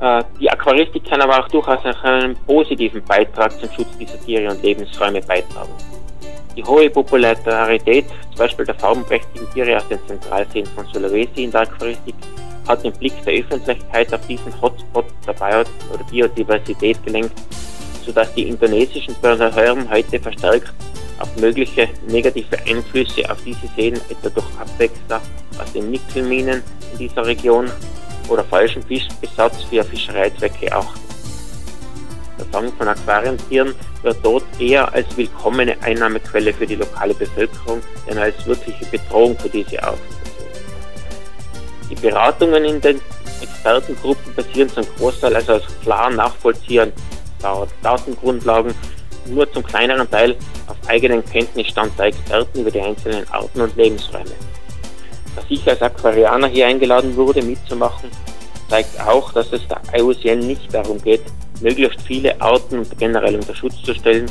Äh, 0.00 0.24
die 0.40 0.50
Aquaristik 0.50 1.04
kann 1.08 1.20
aber 1.20 1.38
auch 1.38 1.48
durchaus 1.48 1.84
einen 2.02 2.34
positiven 2.46 3.02
Beitrag 3.04 3.52
zum 3.60 3.70
Schutz 3.70 3.96
dieser 3.98 4.20
Tiere 4.20 4.50
und 4.50 4.62
Lebensräume 4.62 5.20
beitragen. 5.20 5.72
Die 6.56 6.64
hohe 6.64 6.90
Popularität, 6.90 8.04
zum 8.30 8.38
Beispiel 8.38 8.66
der 8.66 8.74
farbenprächtigen 8.74 9.50
Tiere 9.52 9.76
aus 9.76 9.88
den 9.88 9.98
Zentralseen 10.06 10.66
von 10.66 10.86
Sulawesi 10.92 11.44
in 11.44 11.50
der 11.50 11.62
Aquaristik, 11.62 12.14
hat 12.68 12.84
den 12.84 12.92
Blick 12.92 13.14
der 13.24 13.40
Öffentlichkeit 13.40 14.12
auf 14.12 14.26
diesen 14.26 14.60
Hotspot 14.60 15.06
der 15.26 15.32
Bio 15.32 15.64
oder 15.92 16.04
Biodiversität 16.10 17.02
gelenkt, 17.04 17.32
sodass 18.04 18.32
die 18.34 18.48
indonesischen 18.48 19.14
Behörden 19.20 19.88
heute 19.90 20.20
verstärkt 20.20 20.72
auf 21.18 21.36
mögliche 21.36 21.88
negative 22.08 22.58
Einflüsse 22.66 23.30
auf 23.30 23.38
diese 23.44 23.68
Seen, 23.76 23.94
etwa 23.94 24.28
durch 24.28 24.46
Abwechsler 24.58 25.20
aus 25.58 25.72
den 25.72 25.90
Nickelminen 25.90 26.62
in 26.92 26.98
dieser 26.98 27.24
Region 27.24 27.70
oder 28.28 28.44
falschen 28.44 28.82
Fischbesatz 28.82 29.62
für 29.64 29.84
Fischereizwecke 29.84 30.72
achten. 30.72 31.01
Fang 32.52 32.70
von 32.74 32.86
Aquarientieren 32.86 33.74
wird 34.02 34.18
dort 34.22 34.44
eher 34.60 34.92
als 34.92 35.16
willkommene 35.16 35.74
Einnahmequelle 35.82 36.52
für 36.52 36.66
die 36.66 36.76
lokale 36.76 37.14
Bevölkerung, 37.14 37.80
denn 38.08 38.18
als 38.18 38.46
wirkliche 38.46 38.84
Bedrohung 38.86 39.36
für 39.38 39.48
diese 39.48 39.82
Arten. 39.82 40.00
Die 41.90 41.94
Beratungen 41.94 42.64
in 42.64 42.80
den 42.80 43.00
Expertengruppen 43.40 44.34
basieren 44.34 44.68
zum 44.68 44.84
Großteil 44.96 45.34
also 45.34 45.54
aus 45.54 45.62
klar 45.82 46.10
nachvollziehbaren 46.10 46.92
Datengrundlagen, 47.82 48.74
nur 49.26 49.50
zum 49.52 49.62
kleineren 49.62 50.08
Teil 50.10 50.36
auf 50.68 50.76
eigenen 50.88 51.24
Kenntnisstand 51.24 51.98
der 51.98 52.06
Experten 52.06 52.60
über 52.60 52.70
die 52.70 52.80
einzelnen 52.80 53.28
Arten 53.30 53.60
und 53.60 53.76
Lebensräume. 53.76 54.30
Dass 55.34 55.44
ich 55.48 55.66
als 55.68 55.80
Aquarianer 55.80 56.48
hier 56.48 56.66
eingeladen 56.66 57.16
wurde, 57.16 57.42
mitzumachen, 57.42 58.10
zeigt 58.68 59.00
auch, 59.00 59.32
dass 59.32 59.52
es 59.52 59.62
der 59.68 59.80
IUCN 59.98 60.40
nicht 60.40 60.72
darum 60.72 61.00
geht, 61.02 61.22
möglichst 61.62 62.02
viele 62.02 62.40
Arten 62.40 62.86
generell 62.98 63.36
unter 63.36 63.54
Schutz 63.54 63.82
zu 63.82 63.94
stellen, 63.94 64.26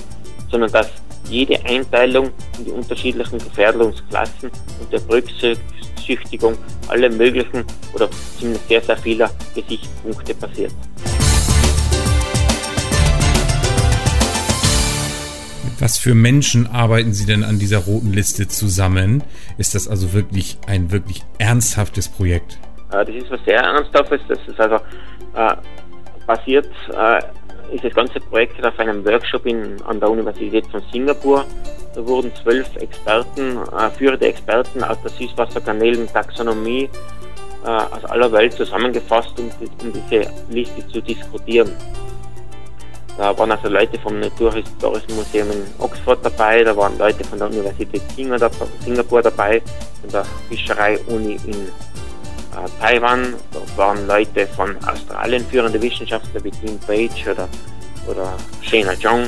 sondern 0.50 0.72
dass 0.72 0.90
jede 1.30 1.64
Einteilung 1.66 2.30
in 2.58 2.66
die 2.66 2.72
unterschiedlichen 2.72 3.40
Gefährdungsklassen 3.40 4.52
unter 4.82 5.00
Berücksichtigung 5.06 6.58
aller 6.88 7.10
möglichen 7.10 7.64
oder 7.94 8.10
zumindest 8.38 8.68
sehr, 8.68 8.82
sehr 8.82 8.98
vieler 8.98 9.30
Gesichtspunkte 9.56 10.34
passiert. 10.36 10.74
Was 15.80 15.98
für 15.98 16.14
Menschen 16.14 16.68
arbeiten 16.68 17.12
Sie 17.12 17.26
denn 17.26 17.44
an 17.44 17.58
dieser 17.58 17.80
roten 17.80 18.14
Liste 18.14 18.48
zusammen? 18.48 19.24
Ist 19.58 19.74
das 19.74 19.88
also 19.88 20.14
wirklich 20.14 20.60
ein 20.68 20.92
wirklich 20.92 21.24
ernsthaftes 21.40 22.08
Projekt? 22.08 22.60
Das 22.92 23.10
ist 23.10 23.32
was 23.32 23.40
sehr 23.46 23.62
Ernsthaftes. 23.62 24.22
Das 24.28 24.38
ist 24.48 24.60
also 24.60 24.76
äh, 25.34 25.56
basiert, 26.26 26.70
äh, 26.94 27.20
ist 27.74 27.84
das 27.84 27.94
ganze 27.94 28.20
Projekt 28.20 28.64
auf 28.66 28.78
einem 28.80 29.06
Workshop 29.06 29.46
in, 29.46 29.82
an 29.84 30.00
der 30.00 30.10
Universität 30.10 30.66
von 30.68 30.82
Singapur. 30.92 31.46
Da 31.96 32.06
wurden 32.06 32.32
zwölf 32.36 32.76
Experten, 32.78 33.58
äh, 33.58 33.90
führende 33.92 34.28
Experten 34.28 34.84
aus 34.84 34.98
der 35.02 35.12
Süßwasserkanälen-Taxonomie 35.12 36.90
äh, 37.64 37.68
aus 37.68 38.06
aller 38.06 38.32
Welt 38.32 38.54
zusammengefasst, 38.54 39.40
um, 39.40 39.50
um 39.84 39.94
diese 39.94 40.30
Liste 40.50 40.88
zu 40.88 41.02
diskutieren. 41.02 41.72
Da 43.18 43.38
waren 43.38 43.52
also 43.52 43.68
Leute 43.68 44.00
vom 44.00 44.20
Naturhistorischen 44.20 45.16
Museum 45.16 45.52
in 45.52 45.64
Oxford 45.80 46.20
dabei, 46.24 46.64
da 46.64 46.76
waren 46.76 46.98
Leute 46.98 47.24
von 47.24 47.38
der 47.38 47.50
Universität 47.50 48.02
Singapur 48.16 49.22
dabei, 49.22 49.62
von 50.02 50.10
der 50.12 50.26
Fischerei-Uni 50.50 51.38
in 51.46 51.68
Taiwan, 52.80 53.34
da 53.52 53.78
waren 53.78 54.08
Leute 54.08 54.48
von 54.48 54.76
Australien, 54.86 55.46
führende 55.46 55.82
Wissenschaftler 55.82 56.44
wie 56.44 56.52
Dean 56.52 56.80
Page 56.80 57.28
oder, 57.28 57.48
oder 58.08 58.34
Shena 58.62 58.94
Zhang. 59.00 59.24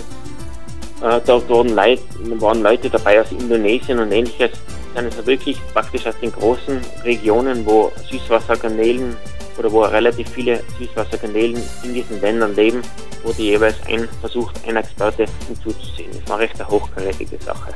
Äh, 1.01 1.19
da 1.25 1.49
waren 1.49 1.69
Leute, 1.69 2.01
waren 2.41 2.61
Leute 2.61 2.89
dabei 2.89 3.21
aus 3.21 3.31
Indonesien 3.31 3.99
und 3.99 4.11
ähnliches. 4.11 4.51
Dann 4.95 5.07
ist 5.07 5.17
er 5.17 5.25
wirklich 5.25 5.59
praktisch 5.73 6.05
aus 6.05 6.15
den 6.21 6.31
großen 6.31 6.79
Regionen, 7.03 7.65
wo 7.65 7.91
Süßwasserkanälen 8.09 9.15
oder 9.57 9.71
wo 9.71 9.81
relativ 9.83 10.29
viele 10.29 10.63
Süßwasserkanälen 10.77 11.61
in 11.83 11.93
diesen 11.93 12.21
Ländern 12.21 12.55
leben, 12.55 12.81
wurde 13.23 13.41
jeweils 13.41 13.75
ein 13.87 14.07
versucht, 14.19 14.55
ein 14.67 14.75
Experte 14.75 15.25
hinzuzusehen. 15.47 16.11
Das 16.11 16.29
war 16.29 16.39
recht 16.39 16.59
eine 16.59 16.69
hochkarätige 16.69 17.37
Sache. 17.43 17.73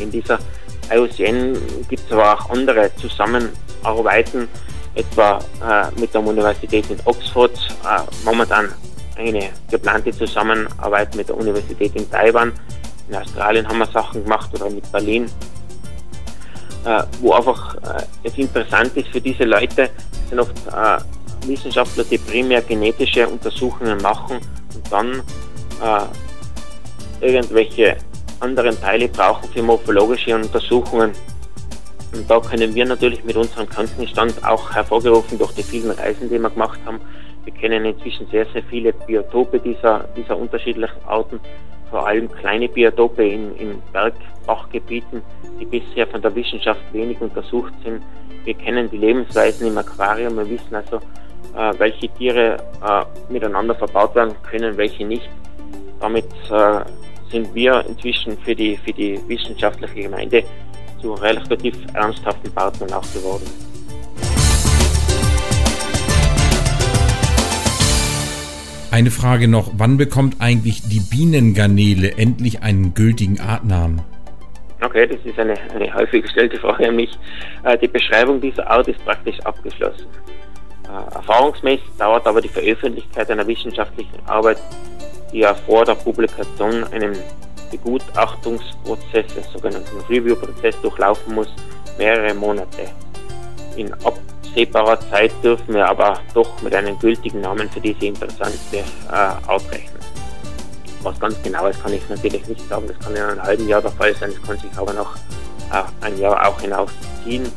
In 0.00 0.10
dieser 0.10 0.38
IUCN 0.92 1.56
gibt 1.88 2.02
es 2.06 2.12
aber 2.12 2.34
auch 2.34 2.50
andere 2.50 2.90
Zusammenarbeiten, 3.86 4.48
etwa 4.94 5.38
äh, 5.62 6.00
mit 6.00 6.12
der 6.14 6.24
Universität 6.24 6.90
in 6.90 6.98
Oxford, 7.04 7.52
äh, 7.84 8.00
momentan 8.24 8.72
eine 9.16 9.50
geplante 9.70 10.10
Zusammenarbeit 10.10 11.14
mit 11.14 11.28
der 11.28 11.36
Universität 11.36 11.94
in 11.94 12.10
Taiwan. 12.10 12.52
In 13.08 13.16
Australien 13.16 13.66
haben 13.68 13.78
wir 13.78 13.86
Sachen 13.86 14.24
gemacht 14.24 14.50
oder 14.54 14.68
mit 14.70 14.90
Berlin, 14.90 15.26
äh, 16.84 17.02
wo 17.20 17.32
einfach 17.32 17.74
äh, 17.76 18.02
es 18.24 18.36
interessant 18.36 18.96
ist 18.96 19.08
für 19.08 19.20
diese 19.20 19.44
Leute, 19.44 19.90
sind 20.28 20.40
oft 20.40 20.56
äh, 20.68 20.98
Wissenschaftler, 21.46 22.04
die 22.04 22.18
primär 22.18 22.62
genetische 22.62 23.28
Untersuchungen 23.28 24.00
machen 24.02 24.38
und 24.74 24.92
dann 24.92 25.22
äh, 25.82 27.26
irgendwelche 27.26 27.96
anderen 28.40 28.78
Teile 28.80 29.08
brauchen 29.08 29.48
für 29.50 29.62
morphologische 29.62 30.34
Untersuchungen. 30.34 31.12
Und 32.16 32.30
da 32.30 32.40
können 32.40 32.74
wir 32.74 32.86
natürlich 32.86 33.22
mit 33.24 33.36
unserem 33.36 33.68
Kenntnisstand 33.68 34.42
auch 34.42 34.74
hervorgerufen 34.74 35.38
durch 35.38 35.52
die 35.52 35.62
vielen 35.62 35.90
Reisen, 35.90 36.30
die 36.30 36.40
wir 36.40 36.48
gemacht 36.48 36.80
haben. 36.86 36.98
Wir 37.44 37.52
kennen 37.52 37.84
inzwischen 37.84 38.26
sehr, 38.28 38.46
sehr 38.54 38.62
viele 38.64 38.92
Biotope 38.92 39.60
dieser, 39.60 40.08
dieser 40.16 40.36
unterschiedlichen 40.38 40.96
Arten, 41.06 41.38
vor 41.90 42.06
allem 42.06 42.32
kleine 42.32 42.68
Biotope 42.68 43.22
in, 43.22 43.54
in 43.56 43.82
Bergbachgebieten, 43.92 45.20
die 45.60 45.66
bisher 45.66 46.06
von 46.06 46.22
der 46.22 46.34
Wissenschaft 46.34 46.80
wenig 46.92 47.20
untersucht 47.20 47.74
sind. 47.84 48.02
Wir 48.44 48.54
kennen 48.54 48.88
die 48.90 48.96
Lebensweisen 48.96 49.66
im 49.66 49.76
Aquarium, 49.76 50.38
wir 50.38 50.48
wissen 50.48 50.74
also, 50.74 50.96
äh, 51.54 51.78
welche 51.78 52.08
Tiere 52.08 52.56
äh, 52.82 53.32
miteinander 53.32 53.74
verbaut 53.74 54.14
werden 54.14 54.34
können, 54.50 54.74
welche 54.78 55.04
nicht. 55.04 55.28
Damit 56.00 56.24
äh, 56.50 56.80
sind 57.30 57.54
wir 57.54 57.84
inzwischen 57.86 58.38
für 58.38 58.54
die, 58.54 58.76
für 58.78 58.92
die 58.92 59.20
wissenschaftliche 59.28 60.02
Gemeinde 60.02 60.44
zu 61.00 61.14
relativ 61.14 61.74
ernsthaften 61.94 62.52
Partnern 62.52 62.92
auch 62.92 63.12
geworden. 63.12 63.46
Eine 68.90 69.10
Frage 69.10 69.46
noch, 69.46 69.72
wann 69.76 69.98
bekommt 69.98 70.36
eigentlich 70.40 70.80
die 70.82 71.00
Bienengarnele 71.00 72.16
endlich 72.16 72.62
einen 72.62 72.94
gültigen 72.94 73.40
Artnamen? 73.40 74.00
Okay, 74.80 75.06
das 75.06 75.18
ist 75.24 75.38
eine, 75.38 75.54
eine 75.74 75.92
häufig 75.94 76.22
gestellte 76.22 76.58
Frage 76.58 76.88
an 76.88 76.96
mich. 76.96 77.10
Äh, 77.64 77.76
die 77.78 77.88
Beschreibung 77.88 78.40
dieser 78.40 78.70
Art 78.70 78.88
ist 78.88 79.04
praktisch 79.04 79.38
abgeschlossen. 79.40 80.06
Äh, 80.84 81.14
erfahrungsmäßig 81.14 81.86
dauert 81.98 82.26
aber 82.26 82.40
die 82.40 82.48
Veröffentlichkeit 82.48 83.30
einer 83.30 83.46
wissenschaftlichen 83.46 84.18
Arbeit, 84.26 84.58
die 85.32 85.40
ja 85.40 85.54
vor 85.54 85.84
der 85.84 85.94
Publikation 85.94 86.84
einen 86.84 87.16
Begutachtungsprozess, 87.70 89.36
einen 89.36 89.52
sogenannten 89.52 89.98
Review-Prozess 90.08 90.74
durchlaufen 90.82 91.34
muss, 91.34 91.48
mehrere 91.98 92.34
Monate. 92.34 92.90
In 93.76 93.92
absehbarer 94.04 94.98
Zeit 95.10 95.32
dürfen 95.42 95.74
wir 95.74 95.86
aber 95.88 96.20
doch 96.34 96.62
mit 96.62 96.74
einem 96.74 96.98
gültigen 96.98 97.40
Namen 97.40 97.68
für 97.70 97.80
diese 97.80 98.06
interessante 98.06 98.78
äh, 98.78 99.12
Art 99.12 99.70
rechnen. 99.70 100.00
Was 101.02 101.20
ganz 101.20 101.40
genau 101.42 101.66
ist, 101.66 101.82
kann 101.82 101.92
ich 101.92 102.08
natürlich 102.08 102.46
nicht 102.48 102.68
sagen. 102.68 102.88
Das 102.88 102.98
kann 102.98 103.14
in 103.14 103.22
einem 103.22 103.42
halben 103.42 103.68
Jahr 103.68 103.82
der 103.82 103.92
Fall 103.92 104.14
sein, 104.16 104.32
das 104.32 104.42
kann 104.42 104.58
sich 104.58 104.76
aber 104.76 104.92
noch 104.92 105.14
äh, 105.72 105.82
ein 106.04 106.18
Jahr 106.18 106.48
auch 106.48 106.60
hinausziehen. 106.60 107.50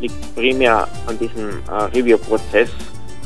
Liegt 0.00 0.34
primär 0.34 0.88
an 1.06 1.18
diesem 1.18 1.60
äh, 1.68 1.84
Review-Prozess. 1.96 2.70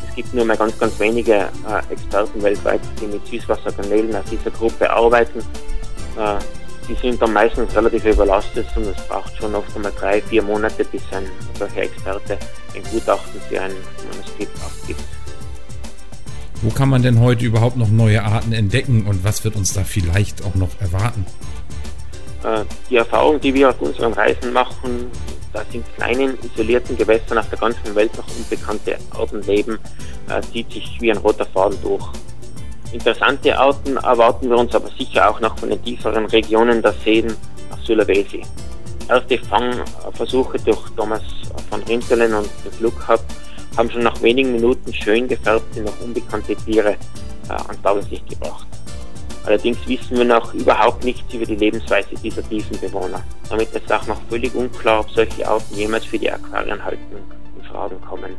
Es 0.08 0.16
gibt 0.16 0.34
nur 0.34 0.44
mehr 0.44 0.56
ganz, 0.56 0.78
ganz 0.78 0.98
wenige 1.00 1.34
äh, 1.34 1.92
Experten 1.92 2.42
weltweit, 2.42 2.80
die 3.00 3.06
mit 3.06 3.26
Süßwasserkanälen 3.26 4.14
aus 4.14 4.24
dieser 4.30 4.50
Gruppe 4.50 4.90
arbeiten. 4.90 5.42
Äh, 6.16 6.38
die 6.88 6.94
sind 6.94 7.22
dann 7.22 7.32
meistens 7.32 7.74
relativ 7.76 8.04
überlastet 8.04 8.66
und 8.76 8.86
es 8.86 9.02
braucht 9.06 9.36
schon 9.36 9.54
oft 9.54 9.74
einmal 9.76 9.92
drei, 9.98 10.20
vier 10.20 10.42
Monate, 10.42 10.84
bis 10.84 11.02
ein 11.12 11.24
solcher 11.58 11.82
Experte 11.82 12.38
ein 12.74 12.82
Gutachten 12.90 13.40
für 13.48 13.60
ein 13.60 13.72
Manuskript 14.10 14.56
abgibt. 14.62 15.00
Wo 16.62 16.70
kann 16.70 16.88
man 16.88 17.02
denn 17.02 17.20
heute 17.20 17.44
überhaupt 17.44 17.76
noch 17.76 17.88
neue 17.88 18.22
Arten 18.22 18.52
entdecken 18.52 19.06
und 19.06 19.24
was 19.24 19.44
wird 19.44 19.56
uns 19.56 19.72
da 19.72 19.84
vielleicht 19.84 20.44
auch 20.44 20.54
noch 20.54 20.80
erwarten? 20.80 21.26
Äh, 22.44 22.64
die 22.90 22.96
Erfahrung, 22.96 23.40
die 23.40 23.54
wir 23.54 23.70
auf 23.70 23.80
unseren 23.80 24.12
Reisen 24.12 24.52
machen, 24.52 25.10
da 25.52 25.64
in 25.72 25.84
kleinen, 25.96 26.38
isolierten 26.42 26.96
Gewässern 26.96 27.38
auf 27.38 27.48
der 27.48 27.58
ganzen 27.58 27.94
Welt 27.94 28.16
noch 28.16 28.26
unbekannte 28.36 28.96
Arten 29.10 29.42
leben, 29.42 29.78
äh, 30.28 30.40
zieht 30.52 30.70
sich 30.72 30.98
wie 31.00 31.10
ein 31.10 31.18
roter 31.18 31.46
Faden 31.46 31.78
durch. 31.82 32.04
Interessante 32.92 33.58
Arten 33.58 33.96
erwarten 33.96 34.50
wir 34.50 34.58
uns 34.58 34.74
aber 34.74 34.88
sicher 34.98 35.30
auch 35.30 35.40
noch 35.40 35.58
von 35.58 35.70
den 35.70 35.82
tieferen 35.82 36.26
Regionen 36.26 36.82
der 36.82 36.92
Seen 37.04 37.34
auf 37.70 37.80
Sulawesi. 37.84 38.42
Erste 39.08 39.38
Fangversuche 39.38 40.58
durch 40.58 40.90
Thomas 40.96 41.22
von 41.70 41.82
Rintelen 41.84 42.34
und 42.34 42.48
hat 43.08 43.20
haben 43.76 43.90
schon 43.90 44.02
nach 44.02 44.20
wenigen 44.22 44.52
Minuten 44.52 44.92
schön 44.92 45.26
gefärbte, 45.28 45.80
noch 45.80 45.98
unbekannte 46.00 46.54
Tiere 46.54 46.90
äh, 47.48 47.52
ans 47.52 47.80
Tageslicht 47.82 48.28
gebracht. 48.28 48.66
Allerdings 49.46 49.78
wissen 49.86 50.18
wir 50.18 50.24
noch 50.24 50.54
überhaupt 50.54 51.04
nichts 51.04 51.32
über 51.34 51.46
die 51.46 51.56
Lebensweise 51.56 52.14
dieser 52.22 52.46
tiefen 52.48 52.78
Bewohner. 52.78 53.22
Damit 53.48 53.72
ist 53.72 53.92
auch 53.92 54.06
noch 54.06 54.20
völlig 54.28 54.54
unklar, 54.54 55.00
ob 55.00 55.10
solche 55.10 55.48
Arten 55.48 55.74
jemals 55.74 56.04
für 56.04 56.18
die 56.18 56.30
Aquarienhaltung 56.30 57.22
in 57.58 57.64
Fragen 57.64 58.00
kommen. 58.02 58.36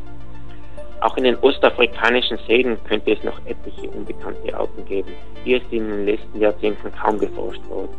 Auch 1.04 1.18
in 1.18 1.26
den 1.26 1.36
ostafrikanischen 1.40 2.40
Seen 2.48 2.78
könnte 2.88 3.12
es 3.12 3.22
noch 3.26 3.38
etliche 3.46 3.90
unbekannte 3.90 4.58
Arten 4.58 4.86
geben. 4.86 5.12
Hier 5.44 5.58
ist 5.58 5.70
in 5.70 5.90
den 5.90 6.06
letzten 6.06 6.40
Jahrzehnten 6.40 6.90
kaum 6.94 7.20
geforscht 7.20 7.62
worden. 7.68 7.90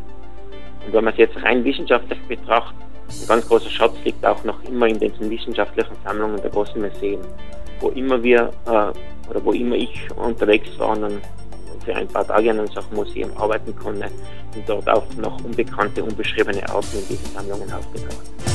Und 0.83 0.91
wenn 0.91 1.03
man 1.03 1.13
es 1.13 1.19
jetzt 1.19 1.43
rein 1.43 1.63
wissenschaftlich 1.63 2.19
betrachtet, 2.27 2.75
ein 3.07 3.27
ganz 3.27 3.47
großer 3.47 3.69
Schatz 3.69 3.93
liegt 4.03 4.25
auch 4.25 4.43
noch 4.43 4.57
immer 4.63 4.87
in 4.87 4.97
den 4.99 5.13
wissenschaftlichen 5.29 5.95
Sammlungen 6.03 6.41
der 6.41 6.49
großen 6.49 6.81
Museen, 6.81 7.19
wo 7.79 7.89
immer 7.89 8.23
wir 8.23 8.49
äh, 8.65 9.29
oder 9.29 9.45
wo 9.45 9.51
immer 9.51 9.75
ich 9.75 10.09
unterwegs 10.15 10.69
war 10.79 10.97
und 10.97 11.21
für 11.85 11.95
ein 11.95 12.07
paar 12.07 12.25
Tage 12.25 12.49
in 12.49 12.59
einem 12.59 12.69
Museum 12.91 13.29
arbeiten 13.37 13.75
konnte, 13.75 14.09
sind 14.51 14.67
dort 14.67 14.89
auch 14.89 15.05
noch 15.17 15.45
unbekannte, 15.45 16.03
unbeschriebene 16.03 16.67
Arten 16.69 16.97
in 16.97 17.07
diesen 17.07 17.31
Sammlungen 17.35 17.71
aufgetaucht. 17.71 18.54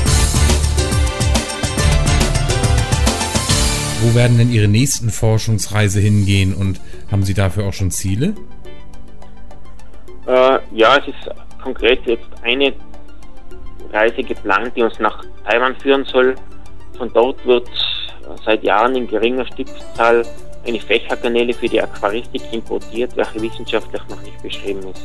Wo 4.03 4.15
werden 4.15 4.39
denn 4.39 4.51
Ihre 4.51 4.67
nächsten 4.67 5.11
Forschungsreise 5.11 6.01
hingehen 6.01 6.55
und 6.55 6.81
haben 7.13 7.23
Sie 7.23 7.35
dafür 7.35 7.67
auch 7.67 7.75
schon 7.75 7.91
Ziele? 7.91 8.35
Äh, 10.27 10.59
ja, 10.73 10.97
es 10.97 11.09
ist 11.09 11.31
konkret 11.63 12.01
jetzt 12.07 12.25
eine 12.43 12.73
Reise 13.93 14.23
geplant, 14.23 14.73
die 14.75 14.83
uns 14.83 14.99
nach 14.99 15.23
Taiwan 15.45 15.77
führen 15.77 16.07
soll. 16.07 16.35
Von 16.97 17.13
dort 17.13 17.45
wird 17.45 17.69
seit 18.45 18.65
Jahren 18.65 18.97
in 18.97 19.07
geringer 19.07 19.45
Stückzahl 19.45 20.25
eine 20.67 20.81
Fächerkanäle 20.81 21.53
für 21.53 21.69
die 21.69 21.83
Aquaristik 21.83 22.43
importiert, 22.53 23.15
welche 23.17 23.43
wissenschaftlich 23.43 24.03
noch 24.09 24.23
nicht 24.23 24.43
beschrieben 24.43 24.81
ist. 24.81 25.05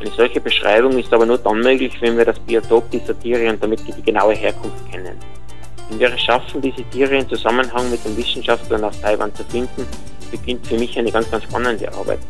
Eine 0.00 0.10
solche 0.10 0.40
Beschreibung 0.40 0.98
ist 0.98 1.12
aber 1.12 1.26
nur 1.26 1.38
dann 1.38 1.60
möglich, 1.60 1.92
wenn 2.00 2.16
wir 2.16 2.24
das 2.24 2.40
Biotop 2.40 2.90
dieser 2.90 3.18
Tiere 3.20 3.50
und 3.50 3.62
damit 3.62 3.86
die 3.86 4.02
genaue 4.02 4.34
Herkunft 4.34 4.90
kennen. 4.90 5.16
Wir 5.98 6.12
es 6.14 6.20
schaffen, 6.22 6.62
diese 6.62 6.82
Tiere 6.90 7.16
in 7.16 7.28
Zusammenhang 7.28 7.90
mit 7.90 8.04
den 8.04 8.16
Wissenschaftlern 8.16 8.84
aus 8.84 9.00
Taiwan 9.00 9.34
zu 9.34 9.44
finden, 9.44 9.86
beginnt 10.30 10.66
für 10.66 10.78
mich 10.78 10.98
eine 10.98 11.10
ganz, 11.10 11.30
ganz 11.30 11.44
spannende 11.44 11.92
Arbeit. 11.92 12.20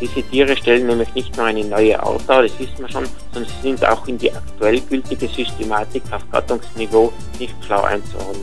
Diese 0.00 0.22
Tiere 0.22 0.56
stellen 0.56 0.86
nämlich 0.86 1.12
nicht 1.14 1.36
nur 1.36 1.46
eine 1.46 1.64
neue 1.64 2.00
Art 2.02 2.22
dar, 2.26 2.42
das 2.42 2.58
wissen 2.58 2.78
wir 2.78 2.88
schon, 2.88 3.04
sondern 3.32 3.50
sie 3.50 3.68
sind 3.68 3.84
auch 3.84 4.06
in 4.08 4.18
die 4.18 4.32
aktuell 4.32 4.80
gültige 4.80 5.28
Systematik 5.28 6.02
auf 6.10 6.28
Gattungsniveau 6.30 7.12
nicht 7.38 7.60
klar 7.62 7.84
einzuordnen. 7.84 8.42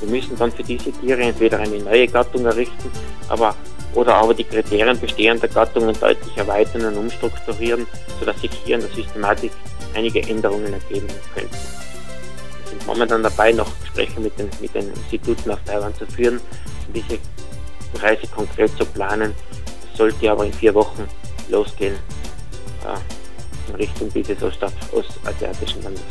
Wir 0.00 0.10
müssen 0.10 0.36
dann 0.38 0.50
für 0.50 0.62
diese 0.62 0.90
Tiere 0.92 1.20
entweder 1.20 1.58
eine 1.58 1.78
neue 1.78 2.08
Gattung 2.08 2.44
errichten, 2.46 2.90
aber 3.28 3.54
oder 3.94 4.14
aber 4.14 4.34
die 4.34 4.44
Kriterien 4.44 4.98
bestehender 4.98 5.48
Gattungen 5.48 5.98
deutlich 5.98 6.36
erweitern 6.36 6.84
und 6.86 6.96
umstrukturieren, 6.96 7.86
sodass 8.18 8.40
sich 8.40 8.50
hier 8.64 8.76
in 8.76 8.82
der 8.82 8.90
Systematik 8.90 9.52
einige 9.94 10.22
Änderungen 10.22 10.72
ergeben 10.72 11.08
könnten. 11.34 11.79
Sind 12.70 12.86
momentan 12.86 13.22
dabei, 13.22 13.52
noch 13.52 13.68
Gespräche 13.80 14.20
mit 14.20 14.38
den, 14.38 14.48
mit 14.60 14.74
den 14.74 14.88
Instituten 14.92 15.50
auf 15.50 15.58
Taiwan 15.66 15.94
zu 15.94 16.06
führen 16.06 16.40
und 16.86 16.96
diese 16.96 17.18
Reise 18.02 18.26
konkret 18.28 18.70
zu 18.76 18.84
planen 18.86 19.34
sollte 20.00 20.30
aber 20.30 20.46
in 20.46 20.52
vier 20.52 20.74
Wochen 20.74 21.04
losgehen 21.50 21.94
äh, 21.94 23.70
in 23.70 23.74
Richtung 23.74 24.10
dieses 24.14 24.42
ostasiatischen 24.42 25.82
Landes. 25.82 26.02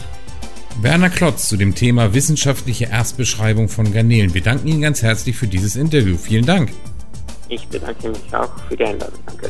Werner 0.82 1.10
Klotz 1.10 1.50
zu 1.50 1.58
dem 1.58 1.76
Thema 1.76 2.14
wissenschaftliche 2.14 2.86
Erstbeschreibung 2.86 3.68
von 3.68 3.92
Garnelen. 3.92 4.34
Wir 4.34 4.42
danken 4.42 4.68
Ihnen 4.68 4.82
ganz 4.82 5.02
herzlich 5.02 5.36
für 5.36 5.48
dieses 5.48 5.76
Interview. 5.76 6.18
Vielen 6.18 6.46
Dank. 6.46 6.72
Ich 7.50 7.68
bedanke 7.68 8.10
mich 8.10 8.34
auch 8.34 8.52
für 8.70 8.78
die 8.78 8.86
Einladung. 8.86 9.20
Danke. 9.26 9.50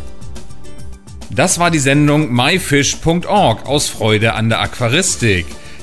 Das 1.29 1.59
war 1.59 1.69
die 1.69 1.79
Sendung 1.79 2.33
myfish.org 2.33 3.67
aus 3.67 3.89
Freude 3.89 4.33
an 4.33 4.49
der 4.49 4.61
Aquaristik. 4.61 5.45